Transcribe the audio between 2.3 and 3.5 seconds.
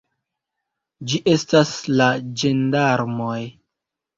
ĝendarmoj!